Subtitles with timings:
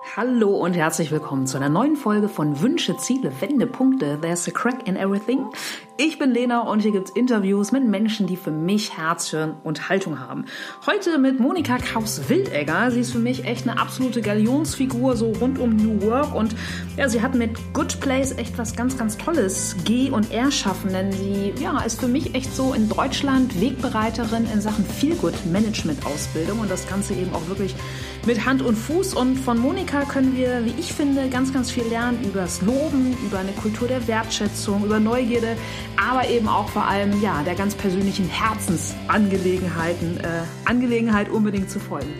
[0.00, 4.18] Hallo und herzlich willkommen zu einer neuen Folge von Wünsche, Ziele, Wendepunkte.
[4.20, 5.46] There's a crack in everything.
[6.00, 9.88] Ich bin Lena und hier gibt's Interviews mit Menschen, die für mich Herz, Hirn und
[9.88, 10.44] Haltung haben.
[10.86, 12.92] Heute mit Monika Kraus-Wildegger.
[12.92, 16.36] Sie ist für mich echt eine absolute Galionsfigur, so rund um New Work.
[16.36, 16.54] Und
[16.96, 20.92] ja, sie hat mit Good Place echt was ganz, ganz Tolles G und R schaffen.
[20.92, 26.06] Denn sie ja, ist für mich echt so in Deutschland Wegbereiterin in Sachen Feelgood Management
[26.06, 26.60] Ausbildung.
[26.60, 27.74] Und das Ganze eben auch wirklich
[28.24, 29.14] mit Hand und Fuß.
[29.14, 33.16] Und von Monika können wir, wie ich finde, ganz, ganz viel lernen über das Loben,
[33.26, 35.56] über eine Kultur der Wertschätzung, über Neugierde,
[35.96, 42.12] aber eben auch vor allem ja, der ganz persönlichen Herzensangelegenheiten, äh, Angelegenheit unbedingt zu folgen.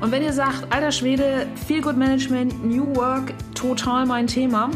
[0.00, 4.70] Und wenn ihr sagt, alter Schwede, Feel Good Management, New Work, total mein Thema,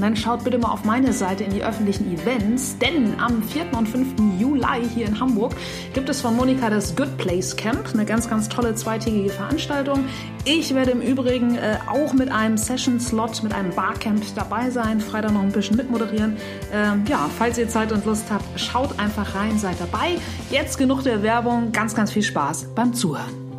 [0.00, 3.76] dann schaut bitte mal auf meine Seite in die öffentlichen Events, denn am 4.
[3.76, 4.40] und 5.
[4.40, 5.54] Juli hier in Hamburg
[5.92, 10.04] gibt es von Monika das Good Place Camp, eine ganz, ganz tolle zweitägige Veranstaltung.
[10.44, 15.32] Ich werde im Übrigen äh, auch mit einem Session-Slot, mit einem Barcamp dabei sein, Freitag
[15.32, 16.36] noch ein bisschen mitmoderieren.
[16.72, 20.18] Ähm, ja, falls ihr Zeit und Lust habt, schaut einfach rein, seid dabei.
[20.50, 23.51] Jetzt genug der Werbung, ganz, ganz viel Spaß beim Zuhören.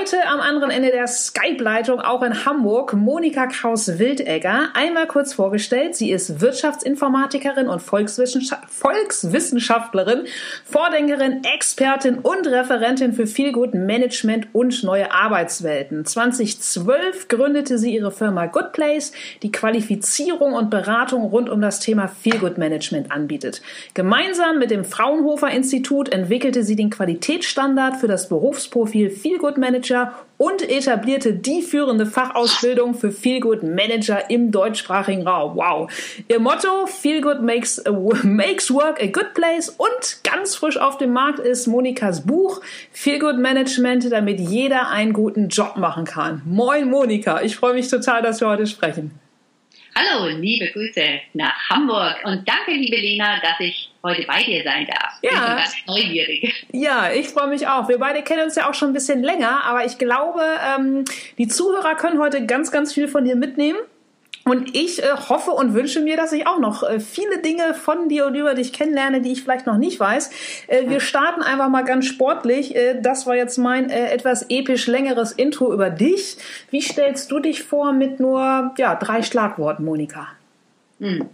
[0.00, 4.70] Heute am anderen Ende der Skype-Leitung, auch in Hamburg, Monika Kraus-Wildegger.
[4.72, 10.24] Einmal kurz vorgestellt, sie ist Wirtschaftsinformatikerin und Volkswissenschaftlerin,
[10.64, 16.06] Vordenkerin, Expertin und Referentin für Feelgood Management und neue Arbeitswelten.
[16.06, 19.12] 2012 gründete sie ihre Firma Good Place,
[19.42, 23.60] die Qualifizierung und Beratung rund um das Thema Feelgood Management anbietet.
[23.92, 30.14] Gemeinsam mit dem Fraunhofer Institut entwickelte sie den Qualitätsstandard für das Berufsprofil Feelgood Management Manager
[30.38, 35.56] und etablierte die führende Fachausbildung für Feelgood Manager im deutschsprachigen Raum.
[35.56, 35.90] Wow.
[36.28, 37.82] Ihr Motto Feelgood makes,
[38.22, 43.38] makes work a good place und ganz frisch auf dem Markt ist Monikas Buch Feelgood
[43.38, 46.42] Management, damit jeder einen guten Job machen kann.
[46.46, 49.10] Moin Monika, ich freue mich total, dass wir heute sprechen.
[49.94, 51.02] Hallo, liebe Grüße
[51.34, 55.18] nach Hamburg und danke, liebe Lena, dass ich heute bei dir sein darf.
[55.22, 55.30] Ja.
[55.30, 56.66] Ich bin ganz neugierig.
[56.72, 57.88] Ja, ich freue mich auch.
[57.88, 60.40] Wir beide kennen uns ja auch schon ein bisschen länger, aber ich glaube,
[60.78, 61.04] ähm,
[61.36, 63.78] die Zuhörer können heute ganz, ganz viel von dir mitnehmen.
[64.44, 68.08] Und ich äh, hoffe und wünsche mir, dass ich auch noch äh, viele Dinge von
[68.08, 70.30] dir und über dich kennenlerne, die ich vielleicht noch nicht weiß.
[70.66, 72.74] Äh, wir starten einfach mal ganz sportlich.
[72.74, 76.38] Äh, das war jetzt mein äh, etwas episch längeres Intro über dich.
[76.70, 80.28] Wie stellst du dich vor mit nur ja, drei Schlagworten, Monika?
[81.00, 81.28] Hm.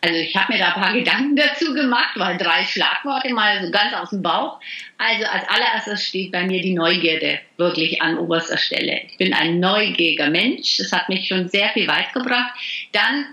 [0.00, 3.70] Also ich habe mir da ein paar Gedanken dazu gemacht, weil drei Schlagworte mal so
[3.70, 4.60] ganz aus dem Bauch.
[4.98, 9.02] Also als allererstes steht bei mir die Neugierde wirklich an oberster Stelle.
[9.08, 12.52] Ich bin ein neugieriger Mensch, das hat mich schon sehr viel weit gebracht.
[12.92, 13.26] Dann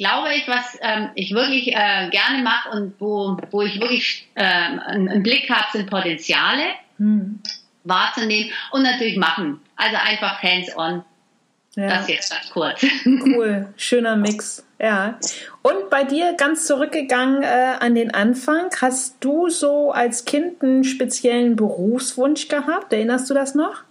[0.00, 4.42] glaube ich, was ähm, ich wirklich äh, gerne mache und wo, wo ich wirklich äh,
[4.42, 6.64] einen, Blick habe, sind Potenziale
[6.96, 7.38] hm.
[7.84, 9.60] wahrzunehmen und natürlich machen.
[9.76, 11.04] Also einfach hands-on.
[11.76, 11.88] Ja.
[11.88, 12.84] Das jetzt ganz kurz.
[13.04, 14.66] Cool, schöner Mix.
[14.80, 15.18] Ja.
[15.62, 20.84] Und bei dir ganz zurückgegangen äh, an den Anfang, hast du so als Kind einen
[20.84, 22.92] speziellen Berufswunsch gehabt?
[22.92, 23.82] Erinnerst du das noch?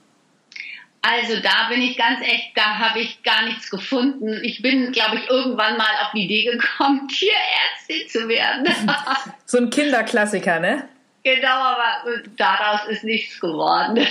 [1.01, 4.43] Also da bin ich ganz echt, da habe ich gar nichts gefunden.
[4.43, 7.07] Ich bin, glaube ich, irgendwann mal auf die Idee gekommen,
[7.87, 8.67] Tierärztin zu werden.
[9.45, 10.89] so ein Kinderklassiker, ne?
[11.23, 13.97] Genau, aber daraus ist nichts geworden.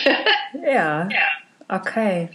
[0.63, 1.09] ja.
[1.09, 1.29] ja.
[1.69, 2.31] Okay.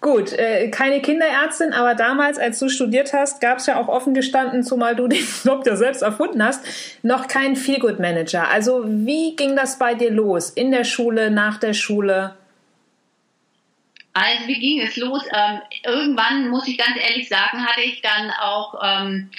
[0.00, 4.14] Gut, äh, keine Kinderärztin, aber damals, als du studiert hast, gab es ja auch offen
[4.14, 6.64] gestanden, zumal du den Job ja selbst erfunden hast,
[7.02, 8.48] noch keinen Feelgood Manager.
[8.48, 10.50] Also wie ging das bei dir los?
[10.50, 12.34] In der Schule, nach der Schule?
[14.12, 15.22] Also wie ging es los?
[15.32, 18.80] Ähm, irgendwann, muss ich ganz ehrlich sagen, hatte ich dann auch...
[18.82, 19.30] Ähm,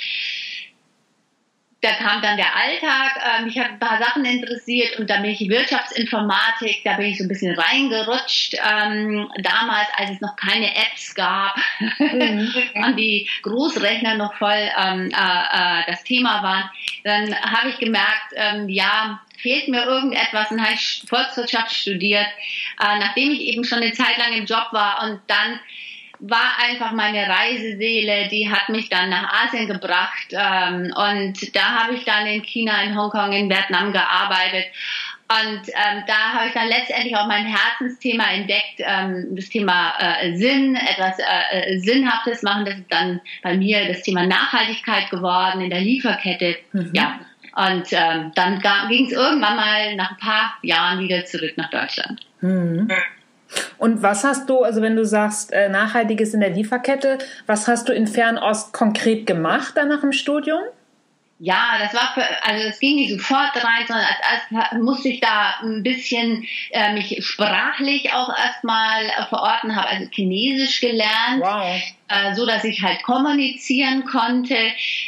[1.81, 5.31] da kam dann der Alltag, ähm, mich hat ein paar Sachen interessiert und da bin
[5.31, 8.53] ich Wirtschaftsinformatik, da bin ich so ein bisschen reingerutscht.
[8.53, 11.55] Ähm, damals, als es noch keine Apps gab,
[11.97, 12.53] mhm.
[12.75, 16.69] und die Großrechner noch voll ähm, äh, äh, das Thema waren,
[17.03, 22.27] dann habe ich gemerkt, ähm, ja, fehlt mir irgendetwas und habe ich Volkswirtschaft studiert,
[22.79, 25.59] äh, nachdem ich eben schon eine Zeit lang im Job war und dann
[26.21, 31.95] war einfach meine Reiseseele, die hat mich dann nach Asien gebracht ähm, und da habe
[31.95, 34.65] ich dann in China, in Hongkong, in Vietnam gearbeitet.
[35.31, 40.35] Und ähm, da habe ich dann letztendlich auch mein Herzensthema entdeckt, ähm, das Thema äh,
[40.35, 42.65] Sinn, etwas äh, Sinnhaftes machen.
[42.65, 46.57] Das ist dann bei mir das Thema Nachhaltigkeit geworden in der Lieferkette.
[46.73, 46.91] Mhm.
[46.93, 47.19] Ja.
[47.55, 52.25] Und ähm, dann ging es irgendwann mal nach ein paar Jahren wieder zurück nach Deutschland.
[52.41, 52.89] Mhm.
[53.77, 57.17] Und was hast du, also wenn du sagst, äh, Nachhaltiges in der Lieferkette,
[57.47, 60.61] was hast du in Fernost konkret gemacht dann nach dem Studium?
[61.43, 65.21] Ja, das war für, also es ging nicht sofort rein, sondern als erst musste ich
[65.21, 71.39] da ein bisschen äh, mich sprachlich auch erstmal äh, verorten, habe also Chinesisch gelernt.
[71.39, 71.81] Wow.
[72.09, 74.55] Äh, so dass ich halt kommunizieren konnte.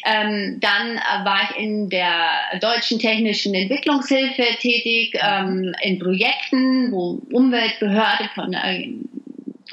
[0.06, 8.30] Ähm, dann war ich in der deutschen technischen Entwicklungshilfe tätig, ähm, in Projekten, wo Umweltbehörde
[8.34, 8.88] von äh,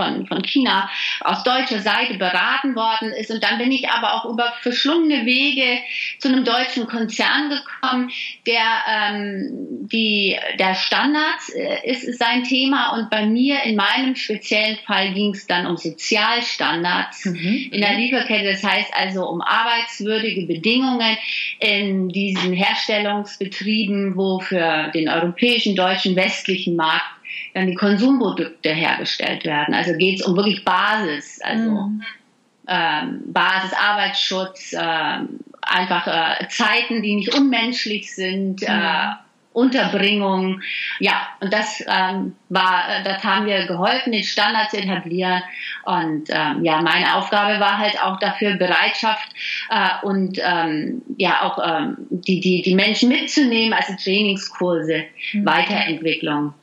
[0.00, 0.88] von, von China
[1.20, 3.30] aus deutscher Seite beraten worden ist.
[3.30, 5.78] Und dann bin ich aber auch über verschlungene Wege
[6.18, 8.10] zu einem deutschen Konzern gekommen,
[8.46, 14.78] der ähm, die der Standards äh, ist, sein Thema und bei mir in meinem speziellen
[14.86, 17.68] Fall ging es dann um Sozialstandards mhm.
[17.72, 18.52] in der Lieferkette.
[18.52, 21.16] Das heißt also um arbeitswürdige Bedingungen
[21.58, 27.19] in diesen Herstellungsbetrieben, wo für den europäischen, deutschen, westlichen Markt
[27.54, 29.74] dann die Konsumprodukte hergestellt werden.
[29.74, 32.02] Also geht es um wirklich Basis, also mhm.
[32.68, 35.18] ähm, Basis, Arbeitsschutz, äh,
[35.62, 38.62] einfach äh, Zeiten, die nicht unmenschlich sind.
[38.62, 38.80] Äh, mhm.
[38.80, 39.06] Äh,
[39.52, 40.60] Unterbringung,
[41.00, 45.42] ja, und das ähm, war, das haben wir geholfen, den Standard zu etablieren.
[45.84, 49.28] Und ähm, ja, meine Aufgabe war halt auch dafür Bereitschaft
[49.70, 55.46] äh, und ähm, ja auch ähm, die, die, die Menschen mitzunehmen, also Trainingskurse, mhm.
[55.46, 56.54] Weiterentwicklung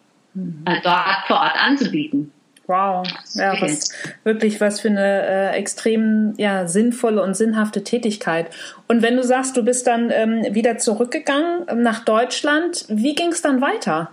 [0.65, 2.31] äh, dort vor Ort anzubieten.
[2.67, 3.93] Wow, ja, was,
[4.25, 8.49] wirklich was für eine äh, extrem ja, sinnvolle und sinnhafte Tätigkeit.
[8.89, 13.41] Und wenn du sagst, du bist dann ähm, wieder zurückgegangen nach Deutschland, wie ging es
[13.41, 14.11] dann weiter?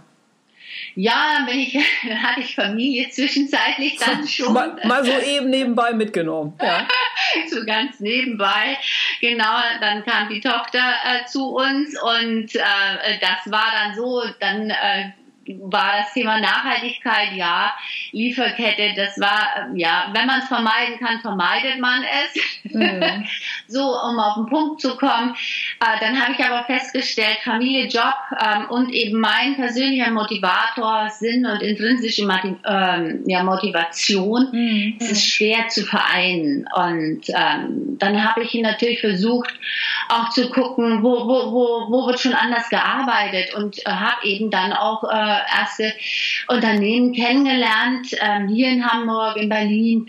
[0.95, 1.75] Ja, bin ich,
[2.23, 4.53] hatte ich Familie zwischenzeitlich dann schon.
[4.53, 6.55] Mal, mal so eben nebenbei mitgenommen.
[6.63, 6.87] Ja.
[7.51, 8.79] so ganz nebenbei.
[9.21, 14.71] Genau, dann kam die Tochter äh, zu uns und äh, das war dann so, dann
[14.71, 15.11] äh,
[15.61, 17.73] war das Thema Nachhaltigkeit, ja,
[18.13, 22.73] Lieferkette, das war, ja, wenn man es vermeiden kann, vermeidet man es.
[22.73, 23.27] Mhm.
[23.69, 25.35] so, um auf den Punkt zu kommen.
[25.81, 31.47] Äh, dann habe ich aber festgestellt, Familie, Job ähm, und eben mein persönlicher Motivator, Sinn
[31.47, 34.97] und intrinsische Motiv ähm, ja, Motivation, mhm.
[35.01, 36.67] es ist schwer zu vereinen.
[36.75, 39.53] Und ähm, dann habe ich natürlich versucht,
[40.09, 44.51] auch zu gucken, wo, wo, wo, wo wird schon anders gearbeitet und äh, habe eben
[44.51, 45.93] dann auch äh, erste
[46.49, 50.09] Unternehmen kennengelernt, ähm, hier in Hamburg, in Berlin,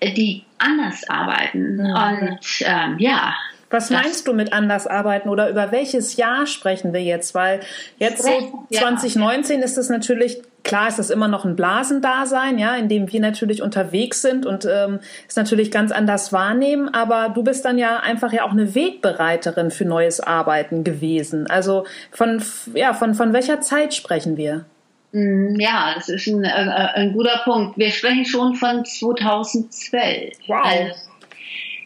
[0.00, 1.76] äh, die anders arbeiten.
[1.76, 1.94] Mhm.
[1.94, 3.34] Und ähm, ja,
[3.70, 7.34] was meinst du mit anders arbeiten oder über welches Jahr sprechen wir jetzt?
[7.34, 7.60] Weil
[7.98, 12.88] jetzt so 2019 ist es natürlich, klar ist das immer noch ein Blasendasein, ja, in
[12.88, 14.98] dem wir natürlich unterwegs sind und ähm,
[15.28, 19.70] es natürlich ganz anders wahrnehmen, aber du bist dann ja einfach ja auch eine Wegbereiterin
[19.70, 21.46] für neues Arbeiten gewesen.
[21.46, 22.42] Also von,
[22.74, 24.64] ja, von, von welcher Zeit sprechen wir?
[25.12, 27.78] Mm, ja, das ist ein, äh, ein guter Punkt.
[27.78, 30.34] Wir sprechen schon von 2012.
[30.48, 30.64] Wow.
[30.64, 30.94] Also,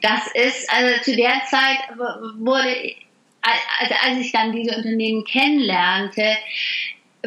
[0.00, 1.98] das ist, also zu der Zeit
[2.38, 2.94] wurde,
[3.42, 6.24] also als ich dann diese Unternehmen kennenlernte,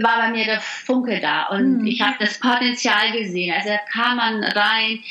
[0.01, 1.87] war bei mir der Funke da und mhm.
[1.87, 3.53] ich habe das Potenzial gesehen.
[3.53, 5.03] Also da kam man rein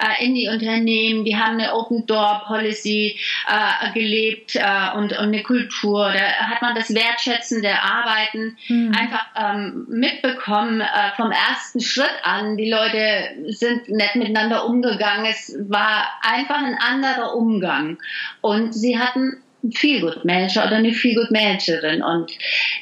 [0.00, 5.18] äh, in die Unternehmen, die haben eine Open Door Policy äh, gelebt äh, und, und
[5.18, 6.12] eine Kultur.
[6.12, 8.92] Da hat man das Wertschätzen der Arbeiten mhm.
[8.98, 10.86] einfach ähm, mitbekommen äh,
[11.16, 12.56] vom ersten Schritt an.
[12.56, 15.26] Die Leute sind nett miteinander umgegangen.
[15.26, 17.98] Es war einfach ein anderer Umgang
[18.40, 19.42] und sie hatten
[19.74, 22.32] Feelgood Manager oder eine Feelgood Managerin und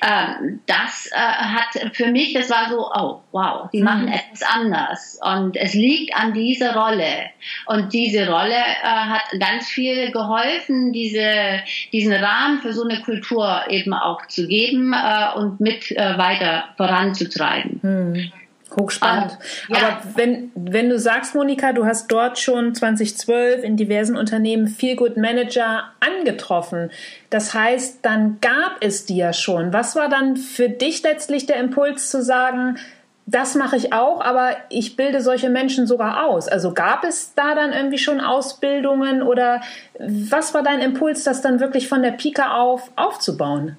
[0.03, 3.85] ähm, das äh, hat für mich, das war so, oh wow, die mhm.
[3.85, 7.31] machen etwas anders und es liegt an dieser Rolle
[7.67, 13.63] und diese Rolle äh, hat ganz viel geholfen, diese, diesen Rahmen für so eine Kultur
[13.69, 17.81] eben auch zu geben äh, und mit äh, weiter voranzutreiben.
[17.83, 18.33] Mhm.
[18.77, 19.39] Hochspannend.
[19.41, 19.79] Ah, ja.
[19.79, 24.97] Aber wenn, wenn du sagst, Monika, du hast dort schon 2012 in diversen Unternehmen Feel
[24.97, 26.91] Good Manager angetroffen.
[27.31, 29.73] Das heißt, dann gab es die ja schon.
[29.73, 32.79] Was war dann für dich letztlich der Impuls zu sagen,
[33.31, 36.49] das mache ich auch, aber ich bilde solche Menschen sogar aus.
[36.49, 39.61] Also gab es da dann irgendwie schon Ausbildungen oder
[39.99, 43.77] was war dein Impuls, das dann wirklich von der Pika auf aufzubauen?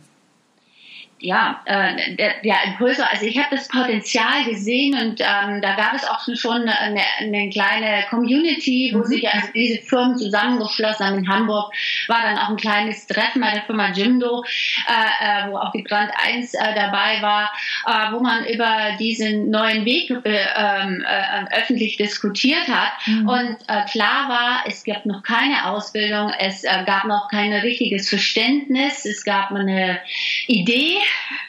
[1.21, 5.93] Ja, äh, der, der Impulsor, also ich habe das Potenzial gesehen und ähm, da gab
[5.93, 9.05] es auch schon eine, eine kleine Community, wo mhm.
[9.05, 11.17] sich also diese Firmen zusammengeschlossen haben.
[11.19, 11.73] In Hamburg
[12.07, 14.43] war dann auch ein kleines Treffen bei der Firma Jimdo,
[14.87, 17.51] äh, äh, wo auch die Brand 1 äh, dabei war,
[17.85, 22.93] äh, wo man über diesen neuen Weg äh, äh, öffentlich diskutiert hat.
[23.05, 23.27] Mhm.
[23.27, 28.07] Und äh, klar war, es gab noch keine Ausbildung, es äh, gab noch kein richtiges
[28.07, 29.99] Verständnis, es gab eine
[30.47, 30.97] Idee,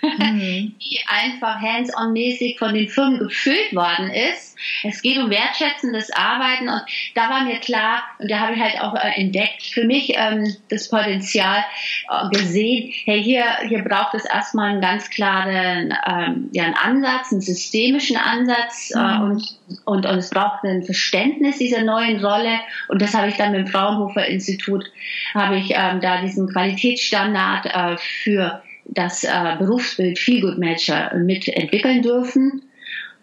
[0.02, 0.74] mhm.
[0.82, 4.56] die einfach hands-on-mäßig von den Firmen gefüllt worden ist.
[4.84, 6.82] Es geht um wertschätzendes Arbeiten und
[7.14, 10.54] da war mir klar, und da habe ich halt auch äh, entdeckt, für mich ähm,
[10.68, 11.64] das Potenzial
[12.08, 17.32] äh, gesehen, hey, hier, hier braucht es erstmal einen ganz klaren ähm, ja, einen Ansatz,
[17.32, 19.22] einen systemischen Ansatz äh, mhm.
[19.22, 23.52] und, und, und es braucht ein Verständnis dieser neuen Rolle und das habe ich dann
[23.52, 24.84] mit dem Fraunhofer Institut,
[25.34, 32.62] habe ich ähm, da diesen Qualitätsstandard äh, für das äh, Berufsbild Feelgood Matcher mitentwickeln dürfen.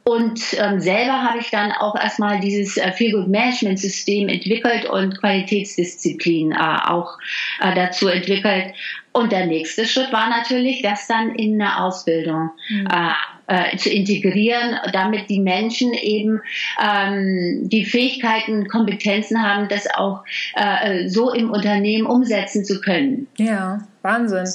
[0.03, 5.19] Und ähm, selber habe ich dann auch erstmal dieses äh, Feelgood Management System entwickelt und
[5.19, 7.17] Qualitätsdisziplin äh, auch
[7.59, 8.73] äh, dazu entwickelt.
[9.11, 12.87] Und der nächste Schritt war natürlich, das dann in eine Ausbildung mhm.
[12.87, 16.41] äh, äh, zu integrieren, damit die Menschen eben
[16.81, 20.23] ähm, die Fähigkeiten, Kompetenzen haben, das auch
[20.55, 23.27] äh, so im Unternehmen umsetzen zu können.
[23.37, 23.79] Ja.
[24.01, 24.47] Wahnsinn.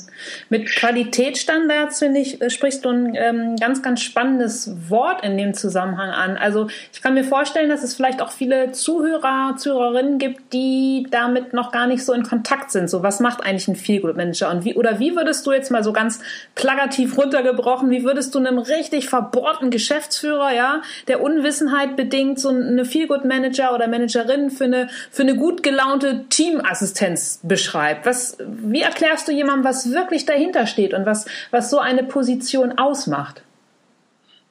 [0.49, 5.55] Mit Qualitätsstandards, finde ich, äh, sprichst du ein ähm, ganz, ganz spannendes Wort in dem
[5.55, 6.37] Zusammenhang an.
[6.37, 11.53] Also ich kann mir vorstellen, dass es vielleicht auch viele Zuhörer, Zuhörerinnen gibt, die damit
[11.53, 12.89] noch gar nicht so in Kontakt sind.
[12.89, 14.51] So, was macht eigentlich ein Feelgood Manager?
[14.51, 16.21] Und wie, oder wie würdest du jetzt mal so ganz
[16.55, 22.85] plakativ runtergebrochen, wie würdest du einem richtig verbohrten Geschäftsführer, ja, der Unwissenheit bedingt, so eine
[22.85, 28.07] Feelgood Manager oder Managerin für eine, für eine gut gelaunte Teamassistenz beschreibt?
[28.07, 32.79] Was, wie erklärst du jemandem, was wirklich dahinter steht und was, was so eine Position
[32.79, 33.43] ausmacht?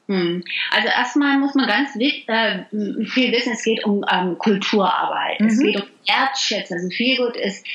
[0.08, 0.44] Hm.
[0.72, 2.66] Also erstmal muss man ganz äh,
[3.06, 5.40] viel wissen, es geht um ähm, Kulturarbeit.
[5.40, 5.48] Mhm.
[5.48, 6.78] Es geht um Wertschätzung.
[6.78, 7.66] Also viel gut ist,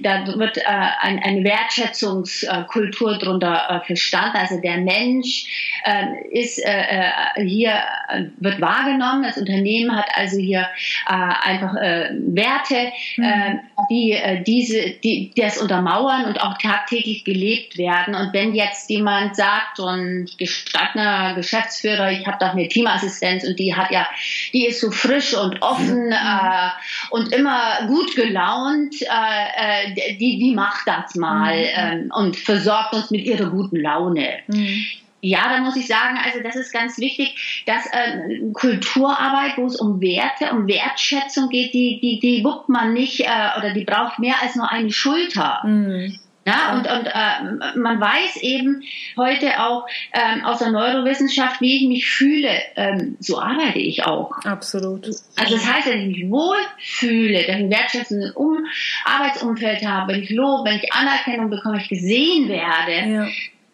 [0.00, 4.36] da wird äh, ein, eine Wertschätzungskultur drunter äh, verstanden.
[4.36, 5.46] Also der Mensch
[5.84, 7.10] äh, ist äh,
[7.44, 9.22] hier äh, wird wahrgenommen.
[9.22, 10.68] Das Unternehmen hat also hier
[11.08, 13.24] äh, einfach äh, Werte, mhm.
[13.24, 13.56] äh,
[13.90, 18.14] die äh, diese, die, das untermauern und auch tagtäglich gelebt werden.
[18.14, 23.58] Und wenn jetzt jemand sagt, so ein gestandener Geschäftsführer, ich habe doch eine Teamassistenz und
[23.58, 24.06] die hat ja,
[24.52, 26.12] die ist so frisch und offen mhm.
[26.12, 26.70] äh,
[27.10, 31.68] und immer gut gelaunt, äh, äh, die, die macht das mal mhm.
[31.74, 34.38] ähm, und versorgt uns mit ihrer guten Laune.
[34.46, 34.84] Mhm.
[35.22, 39.76] Ja, da muss ich sagen, also das ist ganz wichtig, dass äh, Kulturarbeit, wo es
[39.76, 44.18] um Werte, um Wertschätzung geht, die, die, die wuppt man nicht äh, oder die braucht
[44.18, 45.62] mehr als nur eine Schulter.
[45.64, 46.18] Mhm.
[46.46, 48.84] Ja, und, und äh, man weiß eben
[49.16, 54.30] heute auch ähm, aus der Neurowissenschaft, wie ich mich fühle, ähm, so arbeite ich auch.
[54.44, 55.06] Absolut.
[55.06, 58.64] Also das heißt, wenn ich mich wohlfühle, dass ich ein wertschätzendes um
[59.04, 63.26] Arbeitsumfeld habe, wenn ich Lob, wenn ich Anerkennung bekomme, ich gesehen werde, ja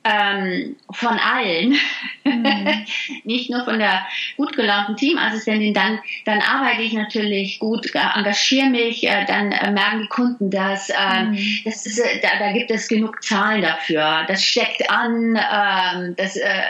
[0.05, 1.77] ähm, von allen,
[2.25, 2.87] mhm.
[3.25, 4.05] nicht nur von der
[4.37, 10.03] gut gelaunten Teamassistentin, dann, dann arbeite ich natürlich gut, engagiere mich, äh, dann äh, merken
[10.03, 10.91] die Kunden das.
[10.91, 11.59] Äh, mhm.
[11.65, 14.25] das ist, äh, da, da gibt es genug Zahlen dafür.
[14.27, 16.63] Das steckt an, ähm, das äh,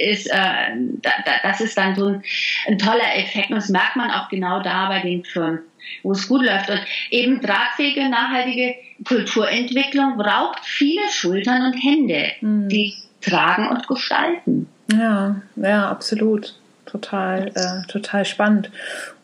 [0.00, 1.10] ist, äh, da,
[1.42, 2.22] das ist dann so ein,
[2.66, 5.60] ein toller Effekt und das merkt man auch genau da bei den Firmen
[6.02, 6.70] wo es gut läuft.
[6.70, 8.76] Und eben tragfähige, nachhaltige
[9.06, 12.68] Kulturentwicklung braucht viele Schultern und Hände, mhm.
[12.68, 14.68] die tragen und gestalten.
[14.92, 16.54] Ja, ja, absolut.
[16.86, 18.70] Total, äh, total spannend.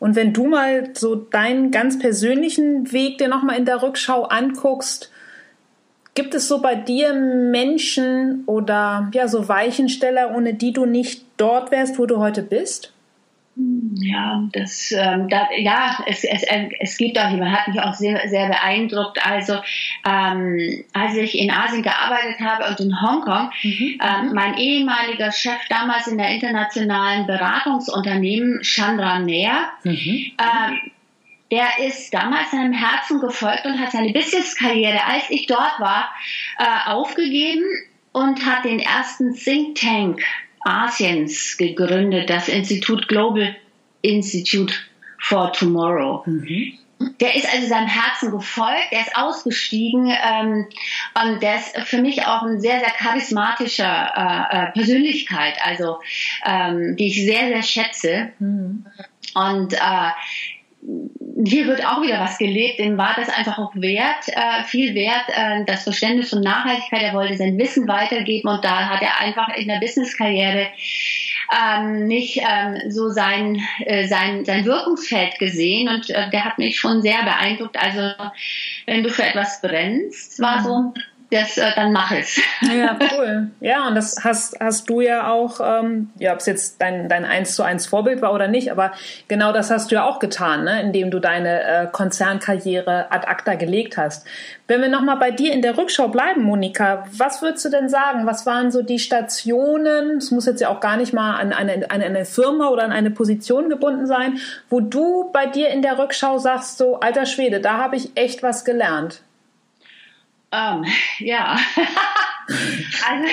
[0.01, 5.13] Und wenn du mal so deinen ganz persönlichen Weg dir nochmal in der Rückschau anguckst,
[6.15, 11.71] gibt es so bei dir Menschen oder ja, so Weichensteller, ohne die du nicht dort
[11.71, 12.93] wärst, wo du heute bist?
[13.95, 16.45] Ja, das, ähm, da, ja, es, es,
[16.81, 19.25] es gibt auch, man hat mich auch sehr, sehr beeindruckt.
[19.25, 19.55] Also,
[20.07, 24.01] ähm, als ich in Asien gearbeitet habe und in Hongkong, mhm.
[24.01, 30.33] ähm, mein ehemaliger Chef damals in der internationalen Beratungsunternehmen, Chandra Nair, mhm.
[30.39, 30.91] ähm,
[31.51, 36.13] der ist damals seinem Herzen gefolgt und hat seine Business-Karriere, als ich dort war,
[36.59, 37.65] äh, aufgegeben
[38.13, 40.23] und hat den ersten Think Tank
[40.61, 43.57] Asiens gegründet, das Institut Global
[44.03, 44.75] Institute
[45.19, 46.23] for Tomorrow.
[46.27, 46.79] Mhm.
[47.19, 50.67] Der ist also seinem Herzen gefolgt, der ist ausgestiegen ähm,
[51.15, 55.99] und der ist für mich auch ein sehr, sehr charismatischer äh, äh, Persönlichkeit, also
[56.45, 58.33] ähm, die ich sehr, sehr schätze.
[58.39, 58.85] Mhm.
[59.35, 60.11] Und äh,
[61.47, 65.25] hier wird auch wieder was gelebt, dem war das einfach auch wert, äh, viel wert,
[65.29, 67.03] äh, das Verständnis von Nachhaltigkeit.
[67.03, 70.69] Er wollte sein Wissen weitergeben und da hat er einfach in der Businesskarriere
[71.51, 75.89] ähm, nicht ähm, so sein, äh, sein, sein Wirkungsfeld gesehen.
[75.89, 77.77] Und äh, der hat mich schon sehr beeindruckt.
[77.77, 78.13] Also
[78.87, 80.95] wenn du für etwas brennst, war so
[81.31, 82.41] das, äh, dann mach es.
[82.63, 83.51] Ja, cool.
[83.61, 87.25] Ja, und das hast, hast du ja auch, ähm, ja, ob es jetzt dein, dein
[87.25, 88.93] 1 zu 1 Vorbild war oder nicht, aber
[89.29, 90.81] genau das hast du ja auch getan, ne?
[90.81, 94.27] indem du deine äh, Konzernkarriere ad acta gelegt hast.
[94.67, 98.27] Wenn wir nochmal bei dir in der Rückschau bleiben, Monika, was würdest du denn sagen?
[98.27, 101.91] Was waren so die Stationen, es muss jetzt ja auch gar nicht mal an eine,
[101.91, 105.99] an eine Firma oder an eine Position gebunden sein, wo du bei dir in der
[105.99, 109.23] Rückschau sagst, so, alter Schwede, da habe ich echt was gelernt?
[110.53, 110.85] Um, ähm,
[111.21, 111.57] ja,
[113.09, 113.29] also,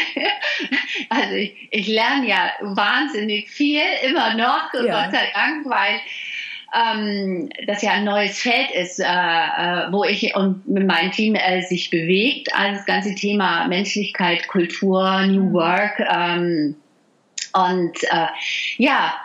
[1.09, 5.05] also ich, ich, lerne ja wahnsinnig viel, immer noch, ja.
[5.05, 5.99] Gott sei Dank, weil
[6.75, 11.35] ähm, das ja ein neues Feld ist, äh, äh, wo ich und mit meinem Team
[11.35, 12.53] äh, sich bewegt.
[12.53, 15.53] Also das ganze Thema Menschlichkeit, Kultur, New mhm.
[15.53, 15.99] Work.
[15.99, 16.75] Ähm,
[17.53, 18.27] und äh,
[18.77, 19.15] ja,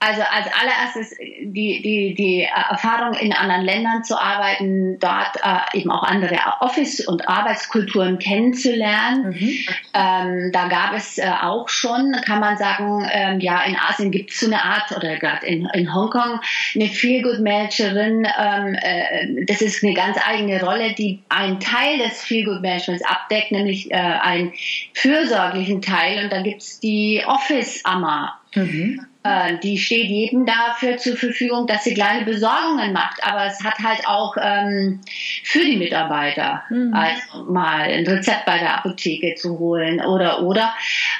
[0.00, 5.90] also als allererstes die, die, die Erfahrung in anderen Ländern zu arbeiten, dort äh, eben
[5.90, 9.30] auch andere Office- und Arbeitskulturen kennenzulernen.
[9.30, 9.50] Mhm.
[9.94, 14.30] Ähm, da gab es äh, auch schon, kann man sagen, ähm, ja, in Asien gibt
[14.30, 16.40] es so eine Art, oder gerade in, in Hongkong,
[16.76, 18.24] eine Feel-Good-Managerin.
[18.38, 23.90] Ähm, äh, das ist eine ganz eigene Rolle, die einen Teil des Feel-Good-Managements abdeckt, nämlich
[23.90, 24.52] äh, einen
[24.94, 26.24] fürsorglichen Teil.
[26.24, 28.38] Und dann gibt es die Office-Amma.
[28.54, 29.07] Mhm.
[29.28, 33.22] Äh, die steht jedem dafür zur Verfügung, dass sie kleine Besorgungen macht.
[33.22, 35.00] Aber es hat halt auch ähm,
[35.44, 36.94] für die Mitarbeiter mhm.
[36.94, 40.74] also mal ein Rezept bei der Apotheke zu holen oder oder.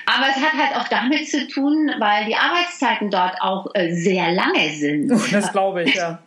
[0.06, 4.32] Aber es hat halt auch damit zu tun, weil die Arbeitszeiten dort auch äh, sehr
[4.32, 5.12] lange sind.
[5.12, 6.18] Oh, das glaube ich, ja.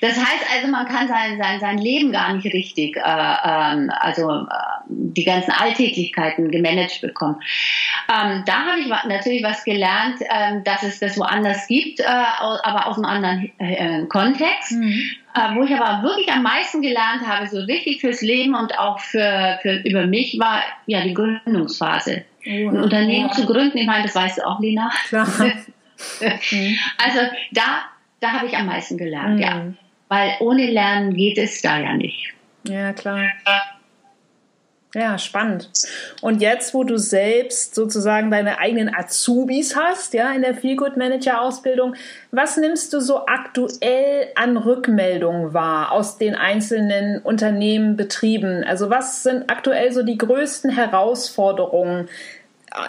[0.00, 4.30] Das heißt also, man kann sein, sein, sein Leben gar nicht richtig, äh, ähm, also
[4.30, 4.44] äh,
[4.88, 7.40] die ganzen Alltäglichkeiten gemanagt bekommen.
[8.08, 12.86] Ähm, da habe ich natürlich was gelernt, ähm, dass es das woanders gibt, äh, aber
[12.86, 14.72] aus einem anderen äh, Kontext.
[14.72, 15.02] Mhm.
[15.32, 18.98] Äh, wo ich aber wirklich am meisten gelernt habe, so richtig fürs Leben und auch
[18.98, 22.24] für, für über mich, war ja die Gründungsphase.
[22.44, 23.32] Oh, ein Unternehmen ja.
[23.32, 24.90] zu gründen, ich meine, das weißt du auch, Lena.
[25.08, 25.28] Klar.
[26.22, 26.78] Mhm.
[26.96, 27.20] also
[27.52, 27.82] da
[28.20, 29.42] da habe ich am meisten gelernt, mhm.
[29.42, 29.66] ja.
[30.08, 32.34] Weil ohne Lernen geht es da ja nicht.
[32.64, 33.22] Ja, klar.
[34.92, 35.70] Ja, spannend.
[36.20, 41.42] Und jetzt, wo du selbst sozusagen deine eigenen Azubis hast, ja, in der Feelgood Manager
[41.42, 41.94] Ausbildung,
[42.32, 48.64] was nimmst du so aktuell an Rückmeldungen wahr aus den einzelnen Unternehmen, Betrieben?
[48.64, 52.08] Also was sind aktuell so die größten Herausforderungen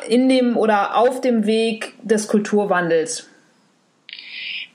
[0.07, 3.30] in dem oder auf dem Weg des Kulturwandels?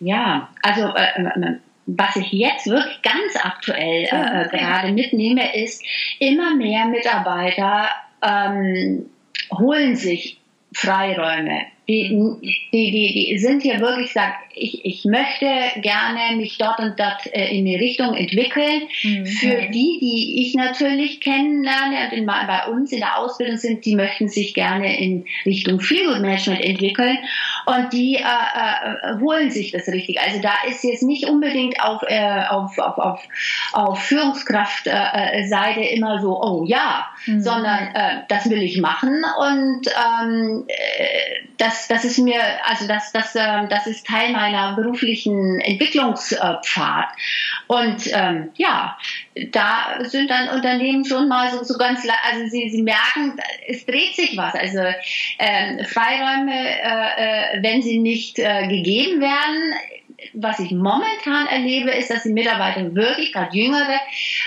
[0.00, 4.58] Ja, also äh, äh, was ich jetzt wirklich ganz aktuell äh, okay.
[4.58, 5.84] gerade mitnehme, ist,
[6.18, 7.88] immer mehr Mitarbeiter
[8.22, 9.06] ähm,
[9.52, 10.38] holen sich
[10.72, 11.60] Freiräume.
[11.88, 12.08] Die,
[12.72, 15.46] die, die, die sind hier wirklich, sagt, ich, ich möchte
[15.80, 18.82] gerne mich dort und dort äh, in die Richtung entwickeln.
[19.04, 19.26] Mhm.
[19.26, 23.94] Für die, die ich natürlich kennenlerne und in, bei uns in der Ausbildung sind, die
[23.94, 27.18] möchten sich gerne in Richtung Feelgood Management entwickeln
[27.66, 30.20] und die äh, äh, holen sich das richtig.
[30.20, 33.20] Also da ist jetzt nicht unbedingt auf, äh, auf, auf, auf,
[33.72, 37.40] auf Führungskraftseite äh, immer so, oh ja, mhm.
[37.40, 43.12] sondern äh, das will ich machen und ähm, äh, das, das ist mir, also das,
[43.12, 47.08] das, äh, das ist Teil meiner meiner beruflichen Entwicklungspfad.
[47.66, 48.96] Und ähm, ja,
[49.50, 54.14] da sind dann Unternehmen schon mal so, so ganz, also sie, sie merken, es dreht
[54.14, 54.54] sich was.
[54.54, 54.80] Also
[55.38, 59.74] ähm, Freiräume, äh, äh wenn sie nicht äh, gegeben werden,
[60.32, 64.00] was ich momentan erlebe, ist, dass die Mitarbeiter wirklich, gerade Jüngere,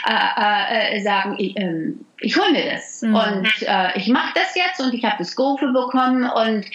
[0.07, 3.15] äh, äh, sagen, ich, ähm, ich hole mir das mhm.
[3.15, 6.65] und äh, ich mache das jetzt und ich habe das Go für bekommen und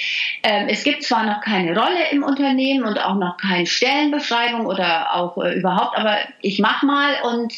[0.43, 5.15] ähm, es gibt zwar noch keine Rolle im Unternehmen und auch noch keine Stellenbeschreibung oder
[5.15, 7.53] auch äh, überhaupt, aber ich mache mal und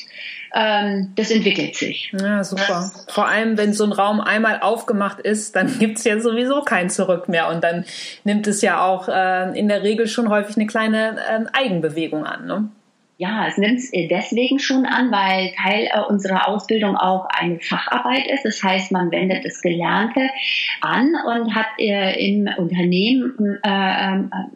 [0.53, 2.13] das entwickelt sich.
[2.19, 2.91] Ja, super.
[3.09, 6.91] Vor allem, wenn so ein Raum einmal aufgemacht ist, dann gibt es ja sowieso kein
[6.91, 7.85] Zurück mehr und dann
[8.25, 12.47] nimmt es ja auch äh, in der Regel schon häufig eine kleine äh, Eigenbewegung an.
[12.47, 12.69] Ne?
[13.19, 18.27] Ja, es nimmt es deswegen schon an, weil Teil äh, unserer Ausbildung auch eine Facharbeit
[18.27, 18.45] ist.
[18.45, 20.29] Das heißt, man wendet das Gelernte
[20.83, 24.51] an und hat äh, im Unternehmen äh, ähm, äh,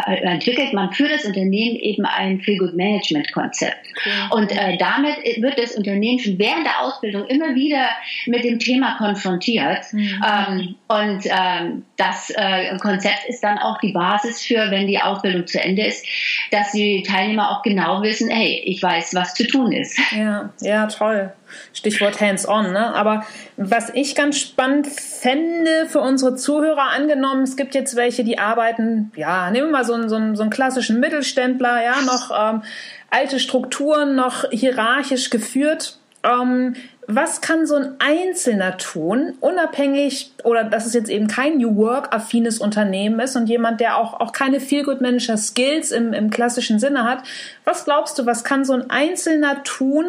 [0.00, 3.86] entwickelt man für das Unternehmen eben ein Feel Good Management Konzept.
[3.96, 4.10] Okay.
[4.30, 7.88] Und äh, damit wird das Unternehmen schon während der Ausbildung immer wieder
[8.26, 9.92] mit dem Thema konfrontiert.
[9.92, 10.24] Mhm.
[10.26, 15.46] Ähm, und ähm, das äh, Konzept ist dann auch die Basis für, wenn die Ausbildung
[15.46, 16.04] zu Ende ist,
[16.50, 19.98] dass die Teilnehmer auch genau wissen, hey, ich weiß, was zu tun ist.
[20.16, 21.32] Ja, ja, toll.
[21.72, 22.72] Stichwort Hands-on.
[22.72, 22.94] Ne?
[22.94, 23.24] Aber
[23.56, 29.12] was ich ganz spannend fände für unsere Zuhörer, angenommen, es gibt jetzt welche, die arbeiten,
[29.16, 32.62] ja, nehmen wir mal so einen, so einen, so einen klassischen Mittelständler, ja, noch ähm,
[33.10, 35.98] alte Strukturen, noch hierarchisch geführt.
[36.24, 36.76] Ähm,
[37.08, 42.58] was kann so ein Einzelner tun, unabhängig, oder dass es jetzt eben kein New Work-affines
[42.58, 47.24] Unternehmen ist und jemand, der auch, auch keine Feel-Good-Manager-Skills im, im klassischen Sinne hat.
[47.64, 50.06] Was glaubst du, was kann so ein Einzelner tun,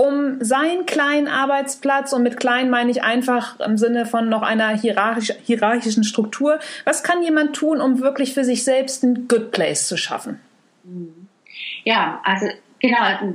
[0.00, 4.70] um seinen kleinen Arbeitsplatz, und mit klein meine ich einfach im Sinne von noch einer
[4.70, 9.88] hierarchisch, hierarchischen Struktur, was kann jemand tun, um wirklich für sich selbst ein Good Place
[9.88, 10.40] zu schaffen?
[11.84, 12.46] Ja, also
[12.78, 13.34] genau,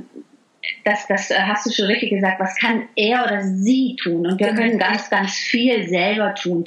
[0.84, 4.26] das, das hast du schon richtig gesagt, was kann er oder sie tun?
[4.26, 4.60] Und wir genau.
[4.60, 6.64] können ganz, ganz viel selber tun,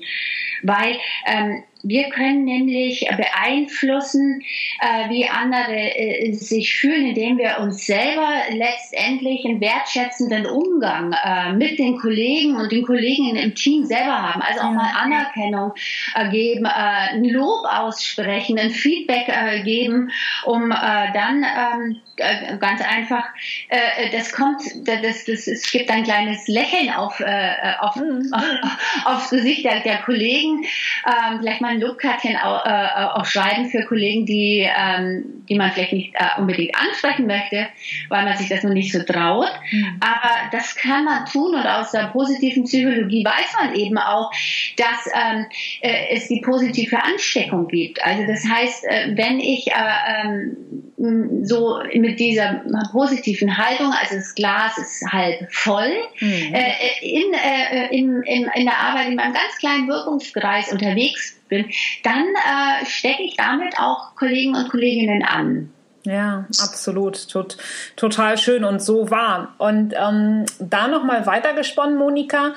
[0.64, 0.96] weil
[1.28, 4.44] ähm, wir können nämlich beeinflussen,
[4.82, 11.54] äh, wie andere äh, sich fühlen, indem wir uns selber letztendlich einen wertschätzenden Umgang äh,
[11.54, 14.42] mit den Kollegen und den Kolleginnen im Team selber haben.
[14.42, 15.72] Also auch mal Anerkennung
[16.16, 16.70] äh, geben, äh,
[17.14, 20.12] ein Lob aussprechen, ein Feedback äh, geben,
[20.46, 22.02] um dann ähm,
[22.60, 23.24] ganz einfach,
[24.12, 27.22] das kommt, das, das, es gibt ein kleines Lächeln auf,
[27.80, 28.34] auf, mhm.
[29.06, 30.66] aufs Gesicht der, der Kollegen.
[31.06, 35.72] Ähm, vielleicht mal ein Lobkärtchen auch, äh, auch schreiben für Kollegen, die, ähm, die man
[35.72, 37.68] vielleicht nicht äh, unbedingt ansprechen möchte,
[38.10, 39.52] weil man sich das noch nicht so traut.
[39.72, 40.00] Mhm.
[40.00, 44.32] Aber das kann man tun und aus der positiven Psychologie weiß man eben auch,
[44.78, 45.46] dass ähm,
[45.82, 48.04] äh, es die positive Ansteckung gibt.
[48.04, 54.36] Also das heißt, äh, wenn ich äh, ähm, so mit dieser positiven Haltung, also das
[54.36, 56.54] Glas ist halb voll, mhm.
[56.54, 61.66] äh, in, äh, in, in, in der Arbeit in einem ganz kleinen Wirkungskreis unterwegs bin,
[62.04, 65.74] dann äh, stecke ich damit auch Kollegen und Kolleginnen an.
[66.04, 67.30] Ja, absolut.
[67.30, 67.58] Tot,
[67.96, 69.54] total schön und so wahr.
[69.58, 72.54] Und ähm, da nochmal weitergesponnen, Monika,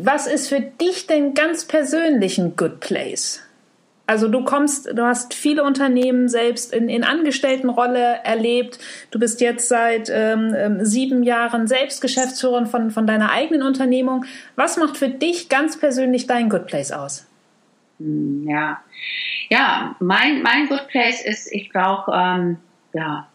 [0.00, 3.42] was ist für dich denn ganz persönlich ein Good Place?
[4.06, 8.78] Also du kommst, du hast viele Unternehmen selbst in, in Angestelltenrolle erlebt.
[9.10, 14.24] Du bist jetzt seit ähm, ähm sieben Jahren selbst Geschäftsführerin von, von deiner eigenen Unternehmung.
[14.56, 17.26] Was macht für dich ganz persönlich dein Good Place aus?
[18.02, 18.82] Hm, ja,
[19.48, 22.58] ja, mein, mein Good Place ist, ich brauche ähm,
[22.92, 23.28] ja,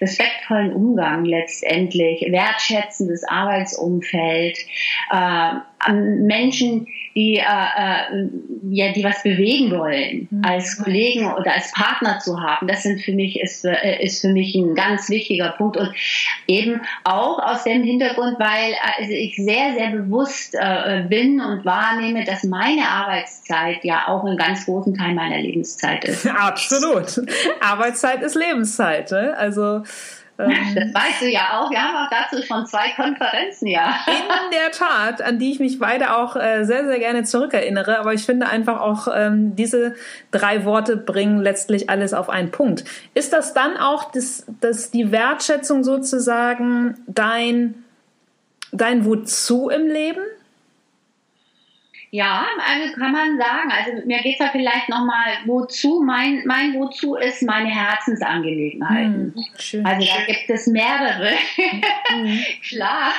[0.00, 4.58] respektvollen Umgang letztendlich, wertschätzendes Arbeitsumfeld,
[5.10, 5.54] äh,
[5.92, 8.28] Menschen, die, äh, äh,
[8.70, 10.42] ja, die was bewegen wollen, mhm.
[10.44, 12.66] als Kollegen oder als Partner zu haben.
[12.66, 15.92] Das sind für mich, ist, äh, ist für mich ein ganz wichtiger Punkt und
[16.46, 22.24] eben auch aus dem Hintergrund, weil also ich sehr, sehr bewusst äh, bin und wahrnehme,
[22.24, 26.26] dass meine Arbeitszeit ja auch einen ganz großen Teil meiner Lebenszeit ist.
[26.34, 27.20] Absolut.
[27.60, 29.10] Arbeitszeit ist Lebenszeit.
[29.10, 29.34] Ne?
[29.36, 29.82] Also
[30.36, 30.48] das
[30.94, 31.70] weißt du ja auch.
[31.70, 34.00] Wir haben auch dazu schon zwei Konferenzen, ja.
[34.06, 37.98] In der Tat, an die ich mich beide auch äh, sehr, sehr gerne zurückerinnere.
[37.98, 39.94] Aber ich finde einfach auch, ähm, diese
[40.32, 42.84] drei Worte bringen letztlich alles auf einen Punkt.
[43.14, 47.84] Ist das dann auch das, das die Wertschätzung sozusagen dein,
[48.72, 50.22] dein Wozu im Leben?
[52.14, 53.72] Ja, also kann man sagen.
[53.72, 59.34] Also mir geht es da vielleicht nochmal, wozu, mein, mein Wozu ist meine Herzensangelegenheiten.
[59.34, 61.32] Hm, also da gibt es mehrere,
[62.06, 62.38] hm.
[62.68, 63.10] klar.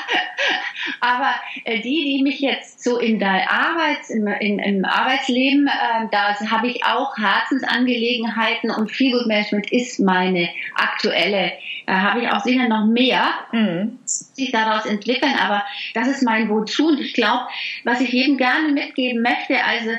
[1.02, 6.08] Aber äh, die, die mich jetzt so in der Arbeit, im, in, im Arbeitsleben, äh,
[6.12, 11.52] da habe ich auch Herzensangelegenheiten und Feelgood Management ist meine aktuelle.
[11.86, 14.00] Da habe ich auch sicher noch mehr, mhm.
[14.06, 17.48] sich daraus entwickeln, aber das ist mein Wozu und ich glaube,
[17.84, 19.92] was ich jedem gerne mit mitgeben möchte, also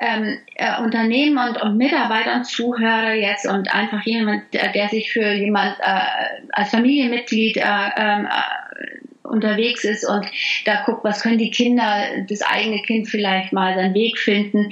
[0.00, 5.76] ähm, äh, Unternehmen und, und Mitarbeitern zuhöre jetzt und einfach jemand, der, sich für jemand
[5.80, 6.00] äh,
[6.52, 7.62] als Familienmitglied äh,
[7.96, 10.26] ähm, äh, unterwegs ist und
[10.64, 14.70] da guckt, was können die Kinder, das eigene Kind vielleicht mal seinen Weg finden.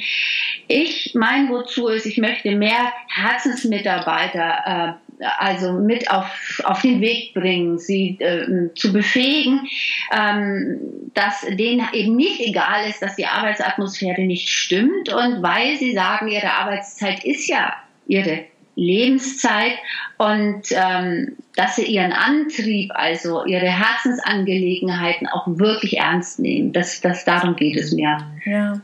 [0.68, 5.01] Ich, mein Wozu ist, ich möchte mehr Herzensmitarbeiter äh,
[5.38, 9.66] also mit auf, auf den Weg bringen, sie äh, zu befähigen,
[10.12, 10.78] ähm,
[11.14, 16.28] dass denen eben nicht egal ist, dass die Arbeitsatmosphäre nicht stimmt und weil sie sagen,
[16.28, 17.72] ihre Arbeitszeit ist ja
[18.06, 19.74] ihre Lebenszeit
[20.18, 26.72] und ähm, dass sie ihren Antrieb, also ihre Herzensangelegenheiten auch wirklich ernst nehmen.
[26.72, 28.18] Das, das darum geht es mir.
[28.46, 28.80] Ja.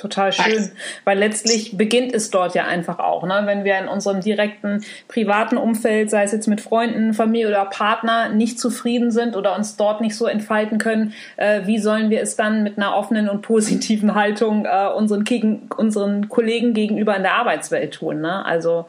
[0.00, 0.70] Total schön,
[1.04, 3.42] weil letztlich beginnt es dort ja einfach auch, ne?
[3.44, 8.30] wenn wir in unserem direkten privaten Umfeld, sei es jetzt mit Freunden, Familie oder Partner,
[8.30, 12.34] nicht zufrieden sind oder uns dort nicht so entfalten können, äh, wie sollen wir es
[12.34, 17.34] dann mit einer offenen und positiven Haltung äh, unseren, gegen, unseren Kollegen gegenüber in der
[17.34, 18.22] Arbeitswelt tun?
[18.22, 18.42] Ne?
[18.46, 18.86] Also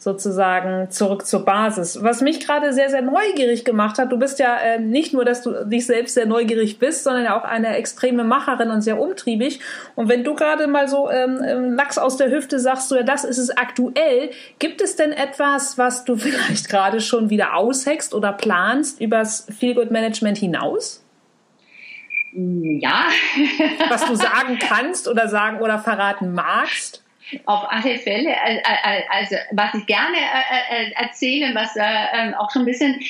[0.00, 2.02] sozusagen zurück zur Basis.
[2.02, 5.42] Was mich gerade sehr, sehr neugierig gemacht hat, du bist ja äh, nicht nur, dass
[5.42, 9.60] du dich selbst sehr neugierig bist, sondern auch eine extreme Macherin und sehr umtriebig.
[9.96, 13.02] Und wenn du gerade mal so ähm, ähm Lachs aus der Hüfte sagst, so ja,
[13.02, 18.14] das ist es aktuell, gibt es denn etwas, was du vielleicht gerade schon wieder ausheckst
[18.14, 21.04] oder planst übers Feelgood Management hinaus?
[22.32, 23.04] Ja.
[23.90, 27.02] Was du sagen kannst oder sagen oder verraten magst?
[27.46, 28.34] Auf alle Fälle.
[29.08, 33.00] Also, was ich gerne äh, äh, erzähle, was äh, ähm, auch schon ein bisschen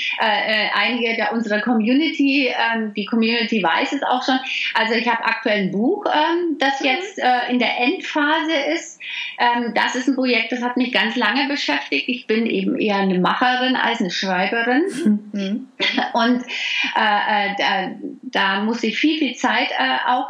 [0.75, 4.39] einige der unserer Community, ähm, die Community weiß es auch schon.
[4.75, 6.87] Also, ich habe aktuell ein Buch, ähm, das mhm.
[6.87, 9.01] jetzt in der Endphase ist.
[9.75, 12.09] Das ist ein Projekt, das hat mich ganz lange beschäftigt.
[12.09, 14.83] Ich bin eben eher eine Macherin als eine Schreiberin.
[15.33, 15.69] Mhm.
[16.13, 16.45] Und
[16.95, 17.91] da,
[18.23, 19.69] da muss ich viel, viel Zeit
[20.07, 20.29] auch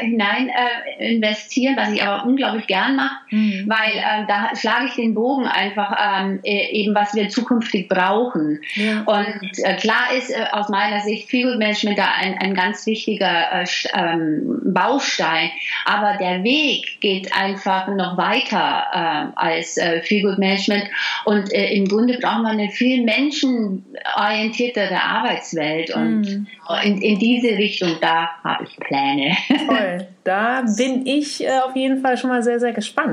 [0.00, 0.50] hinein
[0.98, 3.64] investieren, was ich aber unglaublich gern mache mhm.
[3.68, 8.60] weil ähm, da schlage ich den Bogen einfach ähm, e, eben, was wir zukünftig brauchen.
[8.74, 9.02] Ja.
[9.02, 13.62] Und äh, klar ist äh, aus meiner Sicht Feel Management da ein, ein ganz wichtiger
[13.62, 15.50] äh, ähm, Baustein,
[15.84, 20.84] aber der Weg geht einfach noch weiter äh, als äh, Feel Management
[21.24, 26.46] und äh, im Grunde brauchen wir eine viel menschenorientiertere Arbeitswelt und mhm.
[26.84, 29.36] in, in diese Richtung, da habe ich Pläne.
[29.66, 30.06] Toll.
[30.24, 33.07] Da bin ich äh, auf jeden Fall schon mal sehr, sehr gespannt.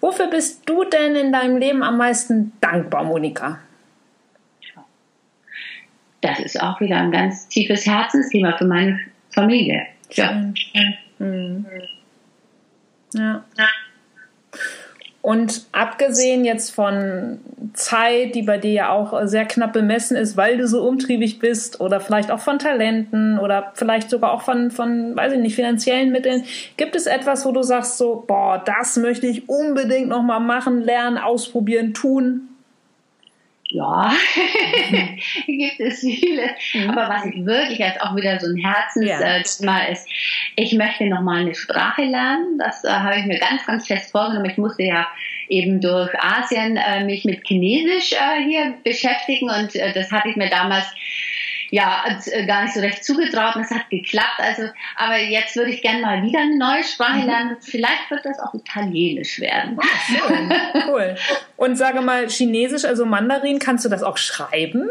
[0.00, 3.58] Wofür bist du denn in deinem Leben am meisten dankbar, Monika?
[6.20, 9.86] Das ist auch wieder ein ganz tiefes Herzensthema für meine Familie.
[10.10, 10.52] Ja.
[11.18, 11.66] Mhm.
[13.14, 13.44] Ja.
[15.22, 17.40] Und abgesehen jetzt von
[17.74, 21.80] Zeit, die bei dir ja auch sehr knapp bemessen ist, weil du so umtriebig bist
[21.80, 26.10] oder vielleicht auch von Talenten oder vielleicht sogar auch von, von, weiß ich nicht, finanziellen
[26.10, 26.44] Mitteln,
[26.78, 31.18] gibt es etwas, wo du sagst so, boah, das möchte ich unbedingt nochmal machen, lernen,
[31.18, 32.49] ausprobieren, tun?
[33.72, 34.12] Ja,
[35.46, 36.54] gibt es viele.
[36.74, 36.90] Mhm.
[36.90, 39.88] Aber was ich wirklich jetzt auch wieder so ein Herzensthema ja.
[39.92, 40.08] ist,
[40.56, 42.58] ich möchte nochmal eine Sprache lernen.
[42.58, 44.50] Das äh, habe ich mir ganz, ganz fest vorgenommen.
[44.50, 45.06] Ich musste ja
[45.48, 50.36] eben durch Asien äh, mich mit Chinesisch äh, hier beschäftigen und äh, das hatte ich
[50.36, 50.86] mir damals
[51.70, 54.38] ja, äh, gar nicht so recht zugetraut und es hat geklappt.
[54.38, 54.64] Also,
[54.96, 57.26] aber jetzt würde ich gerne mal wieder eine neue Sprache mhm.
[57.26, 57.56] lernen.
[57.60, 59.78] Vielleicht wird das auch Italienisch werden.
[59.78, 60.52] Oh, schön.
[60.88, 61.16] cool.
[61.56, 64.88] Und sage mal, Chinesisch, also Mandarin, kannst du das auch schreiben?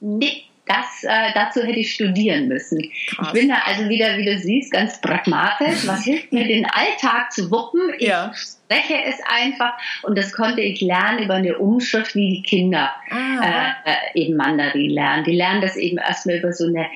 [0.00, 0.44] Nee.
[0.66, 2.90] Das, äh, dazu hätte ich studieren müssen.
[3.08, 3.28] Krass.
[3.28, 5.86] Ich bin da also wieder, wie du siehst, ganz pragmatisch.
[5.86, 7.92] Was hilft mir, den Alltag zu wuppen?
[7.98, 8.32] Ich ja
[8.66, 13.74] spreche es einfach und das konnte ich lernen über eine Umschrift, wie die Kinder ah.
[13.84, 15.24] äh, eben Mandarin lernen.
[15.24, 16.86] Die lernen das eben erstmal über so eine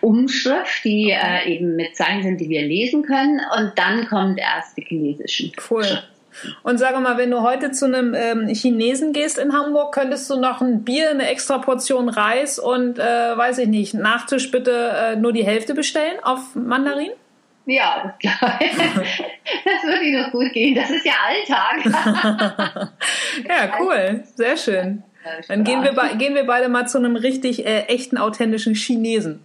[0.00, 4.76] Umschrift, die äh, eben mit Zeichen sind, die wir lesen können und dann kommt erst
[4.76, 5.52] die chinesischen.
[5.70, 6.02] Cool.
[6.62, 10.38] Und sage mal, wenn du heute zu einem ähm, Chinesen gehst in Hamburg, könntest du
[10.38, 15.16] noch ein Bier, eine extra Portion Reis und, äh, weiß ich nicht, Nachtisch bitte äh,
[15.16, 17.10] nur die Hälfte bestellen auf Mandarin?
[17.66, 20.74] Ja, das, das würde Ihnen noch gut gehen.
[20.74, 22.90] Das ist ja Alltag.
[23.48, 24.22] ja, cool.
[24.36, 25.02] Sehr schön.
[25.48, 29.40] Dann gehen wir, gehen wir beide mal zu einem richtig äh, echten, authentischen Chinesen.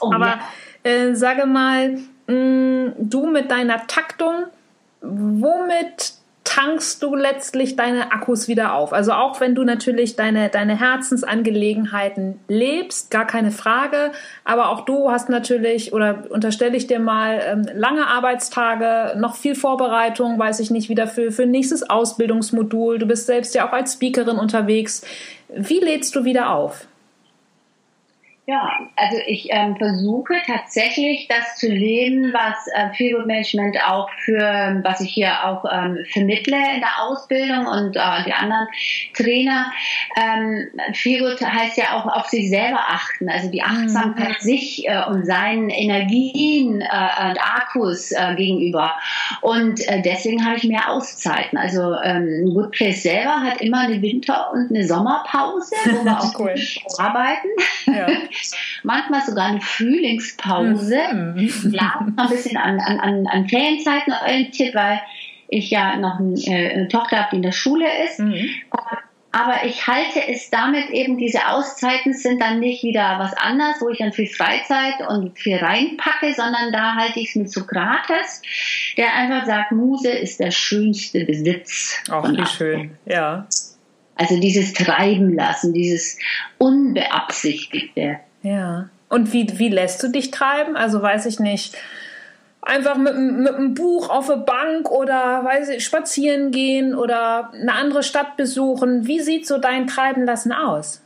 [0.00, 0.40] Oh, Aber
[0.84, 0.90] ja.
[0.90, 4.44] äh, sage mal, mh, mm, du mit deiner Taktung,
[5.02, 8.92] womit tankst du letztlich deine Akkus wieder auf.
[8.92, 14.12] Also auch wenn du natürlich deine, deine Herzensangelegenheiten lebst, gar keine Frage.
[14.44, 19.54] Aber auch du hast natürlich, oder unterstelle ich dir mal, ähm, lange Arbeitstage, noch viel
[19.54, 22.98] Vorbereitung, weiß ich nicht, wieder für, für nächstes Ausbildungsmodul.
[22.98, 25.02] Du bist selbst ja auch als Speakerin unterwegs.
[25.48, 26.86] Wie lädst du wieder auf?
[28.44, 34.80] Ja, also ich ähm, versuche tatsächlich das zu leben, was äh, Feelgood Management auch für,
[34.82, 38.66] was ich hier auch ähm, vermittle in der Ausbildung und äh, die anderen
[39.14, 39.70] Trainer.
[40.20, 44.44] Ähm, Feelgood heißt ja auch auf sich selber achten, also die Achtsamkeit mhm.
[44.44, 48.96] sich äh, und seinen Energien äh, und Akkus äh, gegenüber.
[49.42, 51.56] Und äh, deswegen habe ich mehr Auszeiten.
[51.56, 56.40] Also ähm, Good Place selber hat immer eine Winter- und eine Sommerpause, wo wir auch
[56.40, 56.56] cool.
[56.98, 57.48] arbeiten.
[57.86, 58.08] Ja.
[58.82, 60.98] Manchmal sogar eine Frühlingspause.
[61.12, 61.72] Mhm.
[61.72, 65.00] Ja, ein bisschen an, an, an Ferienzeiten orientiert, weil
[65.48, 68.18] ich ja noch äh, eine Tochter habe, die in der Schule ist.
[68.18, 68.48] Mhm.
[69.34, 73.88] Aber ich halte es damit eben, diese Auszeiten sind dann nicht wieder was anderes, wo
[73.88, 78.42] ich dann viel Freizeit und viel reinpacke, sondern da halte ich es mit Sokrates,
[78.98, 82.02] der einfach sagt, Muse ist der schönste Besitz.
[82.10, 83.46] Auch wie schön, ja.
[84.14, 86.18] Also dieses Treiben lassen, dieses
[86.58, 88.20] Unbeabsichtigte.
[88.42, 88.88] Ja.
[89.08, 90.76] Und wie, wie lässt du dich treiben?
[90.76, 91.76] Also weiß ich nicht.
[92.60, 97.74] Einfach mit, mit einem Buch auf der Bank oder weiß ich, spazieren gehen oder eine
[97.74, 99.06] andere Stadt besuchen.
[99.06, 101.01] Wie sieht so dein Treiben lassen aus?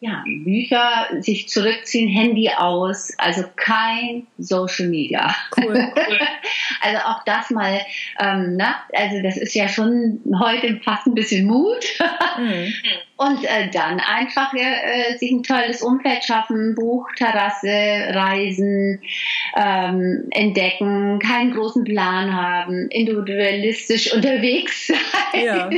[0.00, 5.34] Ja, Bücher, sich zurückziehen, Handy aus, also kein Social Media.
[5.56, 5.74] Cool.
[5.74, 6.18] cool.
[6.82, 7.80] also auch das mal,
[8.20, 11.84] ähm, na, also das ist ja schon heute fast ein bisschen Mut.
[12.38, 12.74] Mhm.
[13.18, 17.68] Und äh, dann einfach äh, sich ein tolles Umfeld schaffen, Buch, Terrasse,
[18.10, 19.00] Reisen,
[19.56, 25.44] ähm, entdecken, keinen großen Plan haben, individualistisch unterwegs sein.
[25.44, 25.70] Ja.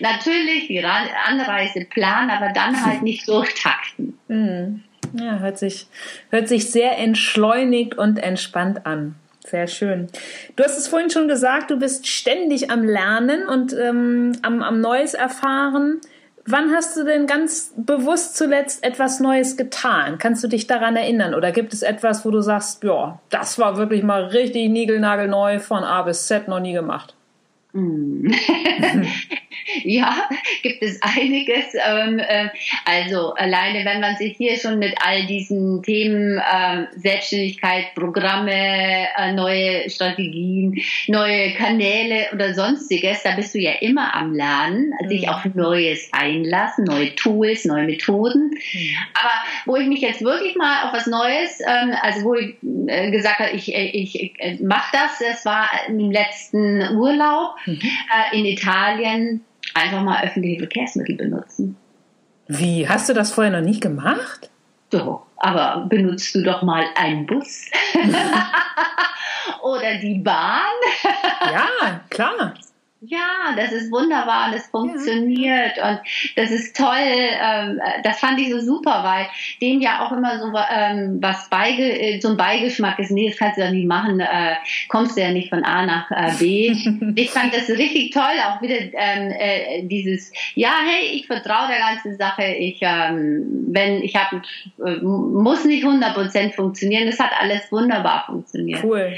[0.00, 4.18] Natürlich die Anreise planen, aber dann halt nicht durchtakten.
[4.28, 4.84] Mhm.
[5.14, 5.86] Ja, hört sich,
[6.30, 9.16] hört sich sehr entschleunigt und entspannt an.
[9.44, 10.08] Sehr schön.
[10.56, 14.80] Du hast es vorhin schon gesagt, du bist ständig am Lernen und ähm, am, am
[14.80, 16.00] Neues erfahren.
[16.44, 20.18] Wann hast du denn ganz bewusst zuletzt etwas Neues getan?
[20.18, 21.34] Kannst du dich daran erinnern?
[21.34, 25.84] Oder gibt es etwas, wo du sagst, ja, das war wirklich mal richtig niegelnagelneu von
[25.84, 27.14] A bis Z noch nie gemacht?
[29.84, 30.28] Ja,
[30.62, 31.74] gibt es einiges.
[31.74, 32.48] Ähm, äh,
[32.84, 39.32] also alleine, wenn man sich hier schon mit all diesen Themen äh, Selbstständigkeit, Programme, äh,
[39.32, 45.08] neue Strategien, neue Kanäle oder sonstiges, da bist du ja immer am Lernen, mhm.
[45.08, 48.50] sich auf Neues einlassen, neue Tools, neue Methoden.
[48.50, 48.96] Mhm.
[49.14, 49.32] Aber
[49.66, 53.40] wo ich mich jetzt wirklich mal auf was Neues, ähm, also wo ich äh, gesagt
[53.40, 57.80] habe, ich, ich, ich mache das, das war im letzten Urlaub mhm.
[57.82, 59.41] Äh, in Italien
[59.74, 61.76] einfach mal öffentliche Verkehrsmittel benutzen.
[62.48, 62.88] Wie?
[62.88, 64.50] Hast du das vorher noch nicht gemacht?
[64.90, 67.70] Doch, aber benutzt du doch mal einen Bus
[69.62, 70.60] oder die Bahn?
[71.50, 72.54] ja, klar.
[73.04, 75.90] Ja, das ist wunderbar und es funktioniert ja.
[75.90, 76.00] und
[76.36, 76.86] das ist toll.
[76.96, 79.26] Ähm, das fand ich so super, weil
[79.60, 83.10] dem ja auch immer so ähm, was beige, äh, so ein Beigeschmack ist.
[83.10, 84.54] Nee, das kannst du ja nicht machen, äh,
[84.88, 86.76] kommst du ja nicht von A nach äh, B.
[87.16, 91.78] ich fand das richtig toll, auch wieder ähm, äh, dieses, ja, hey, ich vertraue der
[91.78, 92.44] ganzen Sache.
[92.44, 94.42] Ich, ähm, wenn ich habe,
[94.78, 97.06] äh, muss nicht 100% funktionieren.
[97.06, 98.84] Das hat alles wunderbar funktioniert.
[98.84, 99.12] Cool.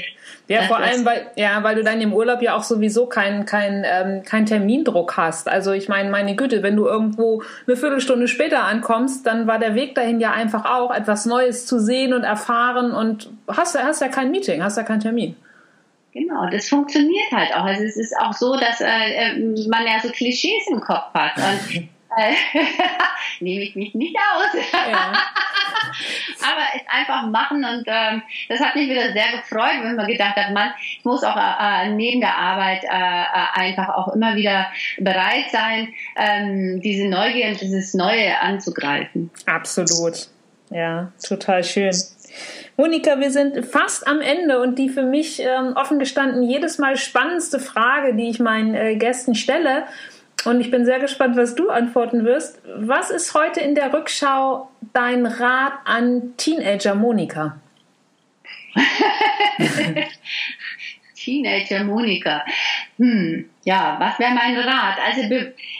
[0.47, 3.45] Ja, vor allem, weil, ja, weil du dann im Urlaub ja auch sowieso keinen
[3.75, 5.47] kein, ähm, kein Termindruck hast.
[5.47, 9.75] Also ich meine, meine Güte, wenn du irgendwo eine Viertelstunde später ankommst, dann war der
[9.75, 14.07] Weg dahin ja einfach auch, etwas Neues zu sehen und erfahren und hast, hast ja
[14.07, 15.35] kein Meeting, hast ja keinen Termin.
[16.13, 17.65] Genau, das funktioniert halt auch.
[17.65, 21.33] Also es ist auch so, dass äh, äh man ja so Klischees im Kopf hat.
[21.37, 21.89] Und
[23.39, 24.61] nehme ich mich nicht aus.
[24.71, 25.13] Ja.
[26.41, 30.35] Aber es einfach machen und ähm, das hat mich wieder sehr gefreut, wenn man gedacht
[30.35, 34.67] hat, man, ich muss auch äh, neben der Arbeit äh, äh, einfach auch immer wieder
[34.99, 39.31] bereit sein, ähm, diese Neugier und dieses Neue anzugreifen.
[39.45, 40.27] Absolut.
[40.69, 41.93] Ja, total schön.
[42.77, 46.97] Monika, wir sind fast am Ende und die für mich ähm, offen gestanden jedes Mal
[46.97, 49.85] spannendste Frage, die ich meinen äh, Gästen stelle,
[50.45, 52.61] und ich bin sehr gespannt, was du antworten wirst.
[52.75, 57.57] Was ist heute in der Rückschau dein Rat an Teenager Monika?
[61.25, 62.45] Teenager Monika.
[62.97, 64.97] Hm, ja, was wäre mein Rat?
[65.03, 65.23] Also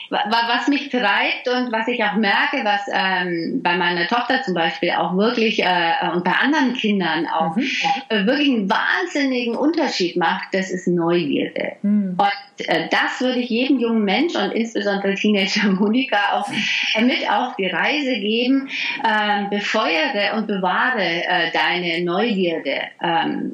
[0.09, 4.91] was mich treibt und was ich auch merke, was ähm, bei meiner Tochter zum Beispiel
[4.91, 7.67] auch wirklich äh, und bei anderen Kindern auch mhm.
[8.09, 11.73] äh, wirklich einen wahnsinnigen Unterschied macht, das ist Neugierde.
[11.81, 12.17] Mhm.
[12.17, 16.49] Und äh, das würde ich jedem jungen Mensch und insbesondere Teenager Monika auch
[16.95, 18.69] äh, mit auf die Reise geben.
[19.07, 23.51] Ähm, befeuere und bewahre äh, deine Neugierde ähm,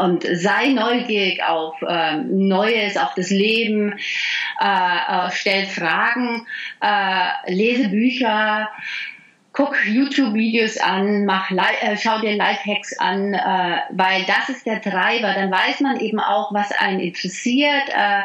[0.00, 3.98] und sei neugierig auf ähm, Neues, auf das Leben,
[4.60, 6.46] äh, stell Fragen,
[7.46, 8.68] lese Bücher,
[9.52, 15.34] guck YouTube-Videos an, mach, äh, schau dir Lifehacks an, äh, weil das ist der Treiber.
[15.34, 18.22] Dann weiß man eben auch, was einen interessiert, äh,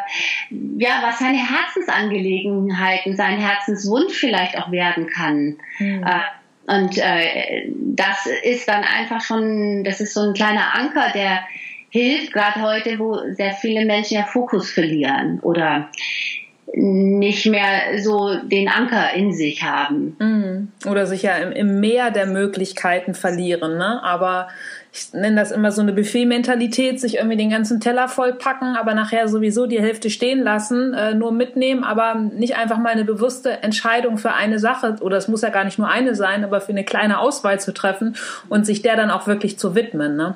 [0.77, 5.57] ja, was seine Herzensangelegenheiten, sein Herzenswunsch vielleicht auch werden kann.
[5.79, 6.05] Mhm.
[6.67, 11.39] Und äh, das ist dann einfach schon, das ist so ein kleiner Anker, der
[11.89, 15.89] hilft, gerade heute, wo sehr viele Menschen ja Fokus verlieren oder
[16.73, 20.17] nicht mehr so den Anker in sich haben.
[20.19, 20.89] Mhm.
[20.89, 23.77] Oder sich ja im, im Meer der Möglichkeiten verlieren.
[23.77, 24.03] Ne?
[24.03, 24.49] Aber
[24.97, 29.27] ich nenne das immer so eine Buffet-Mentalität, sich irgendwie den ganzen Teller vollpacken, aber nachher
[29.27, 34.17] sowieso die Hälfte stehen lassen, äh, nur mitnehmen, aber nicht einfach mal eine bewusste Entscheidung
[34.17, 36.83] für eine Sache, oder es muss ja gar nicht nur eine sein, aber für eine
[36.83, 38.15] kleine Auswahl zu treffen
[38.49, 40.15] und sich der dann auch wirklich zu widmen.
[40.15, 40.35] Ne?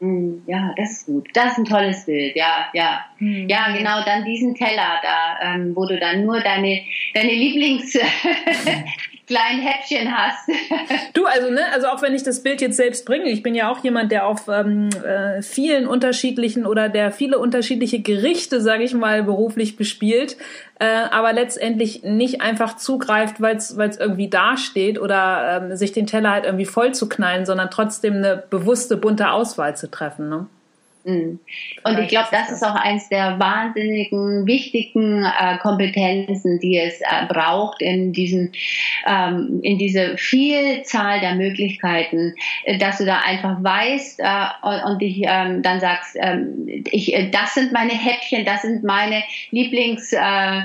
[0.00, 1.28] Hm, ja, das ist gut.
[1.34, 2.36] Das ist ein tolles Bild.
[2.36, 3.04] Ja, ja.
[3.18, 3.48] Mhm.
[3.48, 6.82] Ja, genau, dann diesen Teller da, ähm, wo du dann nur deine,
[7.14, 7.98] deine Lieblings,
[9.28, 10.48] kleinen Häppchen hast.
[11.14, 13.70] du, also, ne, also auch wenn ich das Bild jetzt selbst bringe, ich bin ja
[13.70, 18.94] auch jemand, der auf ähm, äh, vielen unterschiedlichen oder der viele unterschiedliche Gerichte, sage ich
[18.94, 20.36] mal, beruflich bespielt,
[20.78, 26.30] äh, aber letztendlich nicht einfach zugreift, weil es irgendwie dasteht oder ähm, sich den Teller
[26.30, 30.28] halt irgendwie voll zu knallen, sondern trotzdem eine bewusste, bunte Auswahl zu treffen.
[30.28, 30.46] Ne?
[31.08, 31.40] Mhm.
[31.84, 37.26] Und ich glaube, das ist auch eins der wahnsinnigen, wichtigen äh, Kompetenzen, die es äh,
[37.28, 38.52] braucht in diesen,
[39.06, 42.34] ähm, in diese Vielzahl der Möglichkeiten,
[42.64, 47.14] äh, dass du da einfach weißt äh, und, und dich ähm, dann sagst, ähm, ich,
[47.14, 50.62] äh, das sind meine Häppchen, das sind meine Lieblings äh,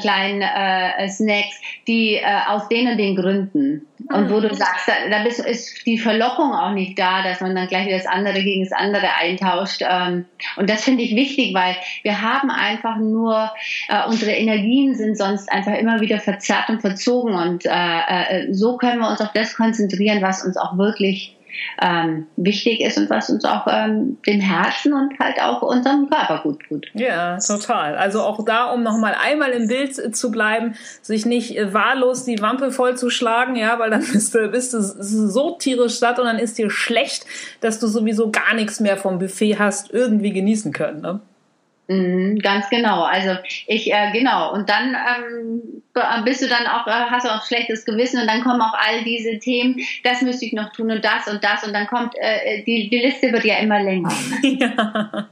[0.00, 3.86] kleinen Snacks, die aus den und den Gründen.
[4.12, 7.68] Und wo du sagst, da, da ist die Verlockung auch nicht da, dass man dann
[7.68, 9.82] gleich das andere gegen das andere eintauscht austauscht.
[9.88, 13.50] Ähm, und das finde ich wichtig, weil wir haben einfach nur,
[13.88, 17.34] äh, unsere Energien sind sonst einfach immer wieder verzerrt und verzogen.
[17.34, 21.37] Und äh, äh, so können wir uns auf das konzentrieren, was uns auch wirklich
[21.80, 26.40] ähm, wichtig ist und was uns auch ähm, dem Herzen und halt auch unserem Körper
[26.42, 26.86] gut tut.
[26.94, 27.96] Ja, total.
[27.96, 32.40] Also auch da, um nochmal einmal im Bild zu bleiben, sich nicht äh, wahllos die
[32.40, 36.58] Wampe vollzuschlagen, ja, weil dann bist du, bist du so tierisch satt und dann ist
[36.58, 37.26] dir schlecht,
[37.60, 41.00] dass du sowieso gar nichts mehr vom Buffet hast irgendwie genießen können.
[41.00, 41.20] Ne?
[41.88, 43.02] Mhm, ganz genau.
[43.02, 43.30] Also
[43.66, 45.82] ich äh, genau und dann ähm,
[46.24, 49.02] bist du dann auch äh, hast du auch schlechtes Gewissen und dann kommen auch all
[49.04, 49.80] diese Themen.
[50.04, 52.98] Das müsste ich noch tun und das und das und dann kommt äh, die die
[52.98, 54.12] Liste wird ja immer länger.
[54.42, 55.28] ja.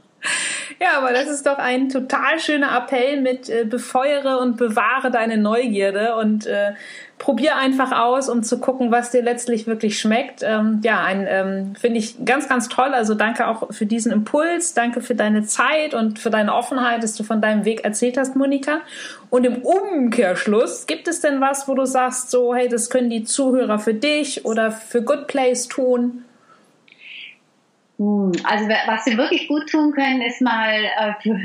[0.79, 5.37] Ja, aber das ist doch ein total schöner Appell mit äh, befeuere und bewahre deine
[5.37, 6.73] Neugierde und äh,
[7.17, 10.43] probier einfach aus, um zu gucken, was dir letztlich wirklich schmeckt.
[10.43, 12.93] Ähm, ja, ein ähm, finde ich ganz, ganz toll.
[12.93, 17.15] Also danke auch für diesen Impuls, danke für deine Zeit und für deine Offenheit, dass
[17.15, 18.81] du von deinem Weg erzählt hast, Monika.
[19.29, 23.23] Und im Umkehrschluss, gibt es denn was, wo du sagst, so, hey, das können die
[23.23, 26.23] Zuhörer für dich oder für Good Place tun?
[27.97, 31.39] Hm, also was sie wirklich gut tun können, ist mal äh, für,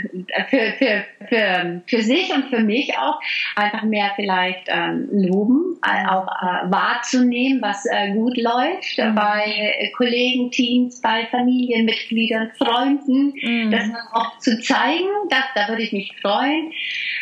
[0.51, 3.19] für, für, für, für sich und für mich auch
[3.57, 9.15] einfach mehr vielleicht ähm, loben, äh, auch äh, wahrzunehmen, was gut läuft mhm.
[9.15, 13.71] bei Kollegen, Teams, bei Familienmitgliedern, Freunden, mhm.
[13.71, 16.73] das auch zu zeigen, das, da würde ich mich freuen.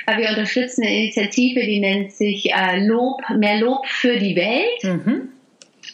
[0.07, 4.85] Wir unterstützen eine Initiative, die nennt sich Lob, mehr Lob für die Welt.
[4.85, 5.29] Mhm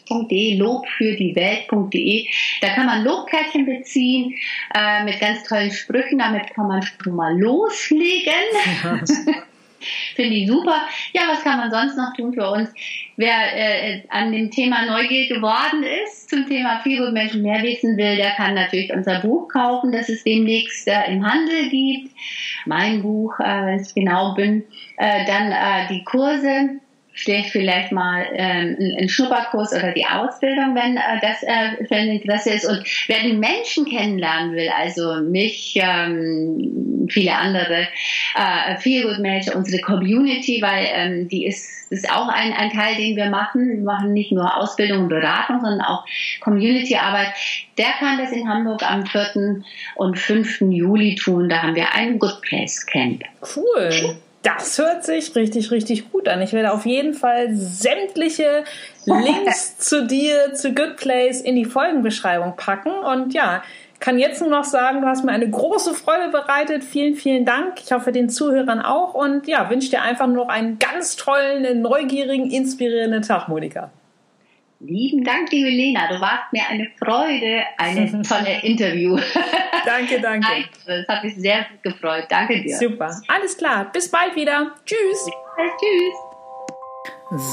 [0.09, 2.27] welt.de, lobfürdiewelt.de.
[2.61, 4.35] Da kann man Lobkärtchen beziehen
[4.75, 6.19] äh, mit ganz tollen Sprüchen.
[6.19, 8.33] Damit kann man schon mal loslegen.
[10.17, 10.83] Finde ich super.
[11.13, 12.71] Ja, was kann man sonst noch tun für uns?
[13.17, 18.17] Wer äh, an dem Thema Neugier geworden ist, zum Thema Feelgood Menschen mehr wissen will,
[18.17, 22.11] der kann natürlich unser Buch kaufen, das es demnächst äh, im Handel gibt.
[22.65, 24.65] Mein Buch, äh, wenn ich genau bin.
[24.97, 26.81] Äh, dann äh, die Kurse
[27.17, 32.09] schlägt vielleicht mal ähm, einen Schnupperkurs oder die Ausbildung, wenn äh, das äh, für ein
[32.09, 32.67] Interesse ist.
[32.67, 37.89] Und wer den Menschen kennenlernen will, also mich, ähm, viele andere,
[38.37, 42.97] äh, viel gut Menschen, unsere Community, weil ähm, die ist ist auch ein, ein Teil,
[42.97, 43.69] den wir machen.
[43.69, 46.05] Wir machen nicht nur Ausbildung und Beratung, sondern auch
[46.41, 47.29] Community-Arbeit.
[47.79, 49.63] Der kann das in Hamburg am 4.
[49.95, 50.63] und 5.
[50.63, 51.49] Juli tun.
[51.49, 53.23] Da haben wir ein Good Place Camp.
[53.55, 54.17] Cool.
[54.47, 56.41] Das hört sich richtig, richtig gut an.
[56.41, 58.63] Ich werde auf jeden Fall sämtliche
[59.05, 62.93] Links zu dir, zu Good Place in die Folgenbeschreibung packen.
[62.93, 63.65] Und ja,
[63.99, 66.85] kann jetzt nur noch sagen, du hast mir eine große Freude bereitet.
[66.85, 67.83] Vielen, vielen Dank.
[67.83, 69.15] Ich hoffe, den Zuhörern auch.
[69.15, 73.91] Und ja, wünsche dir einfach nur noch einen ganz tollen, neugierigen, inspirierenden Tag, Monika.
[74.81, 76.07] Lieben Dank, liebe Lena.
[76.09, 79.19] Du warst mir eine Freude, eine tolle Interview.
[79.87, 80.47] danke, danke.
[80.87, 82.27] Das hat mich sehr gefreut.
[82.29, 82.77] Danke dir.
[82.77, 83.11] Super.
[83.29, 83.91] Alles klar.
[83.93, 84.73] Bis bald wieder.
[84.85, 85.31] Tschüss.
[85.79, 86.15] Tschüss.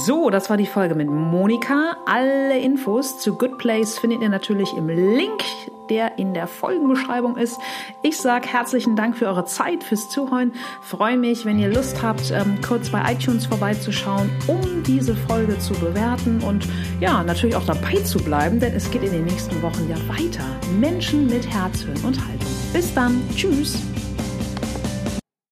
[0.05, 1.97] So, das war die Folge mit Monika.
[2.05, 5.43] Alle Infos zu Good Place findet ihr natürlich im Link,
[5.89, 7.59] der in der Folgenbeschreibung ist.
[8.01, 10.53] Ich sage herzlichen Dank für eure Zeit, fürs Zuhören.
[10.81, 15.73] Freue mich, wenn ihr Lust habt, ähm, kurz bei iTunes vorbeizuschauen, um diese Folge zu
[15.73, 16.67] bewerten und
[16.99, 20.45] ja, natürlich auch dabei zu bleiben, denn es geht in den nächsten Wochen ja weiter.
[20.79, 22.49] Menschen mit Herz, Hirn und Haltung.
[22.73, 23.21] Bis dann.
[23.35, 23.81] Tschüss.